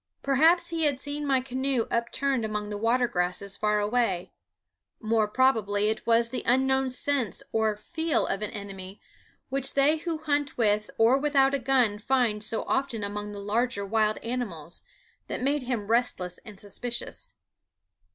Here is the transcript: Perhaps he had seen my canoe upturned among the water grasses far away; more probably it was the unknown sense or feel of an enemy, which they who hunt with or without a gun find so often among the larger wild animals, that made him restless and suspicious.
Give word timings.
Perhaps 0.23 0.69
he 0.71 0.85
had 0.85 0.99
seen 0.99 1.27
my 1.27 1.41
canoe 1.41 1.85
upturned 1.91 2.43
among 2.43 2.69
the 2.71 2.77
water 2.79 3.07
grasses 3.07 3.55
far 3.55 3.79
away; 3.79 4.31
more 4.99 5.27
probably 5.27 5.89
it 5.89 6.07
was 6.07 6.31
the 6.31 6.41
unknown 6.43 6.89
sense 6.89 7.43
or 7.51 7.75
feel 7.77 8.25
of 8.25 8.41
an 8.41 8.49
enemy, 8.49 8.99
which 9.49 9.75
they 9.75 9.97
who 9.97 10.17
hunt 10.17 10.57
with 10.57 10.89
or 10.97 11.19
without 11.19 11.53
a 11.53 11.59
gun 11.59 11.99
find 11.99 12.43
so 12.43 12.63
often 12.63 13.03
among 13.03 13.31
the 13.31 13.39
larger 13.39 13.85
wild 13.85 14.17
animals, 14.23 14.81
that 15.27 15.43
made 15.43 15.61
him 15.61 15.85
restless 15.85 16.39
and 16.43 16.59
suspicious. 16.59 17.35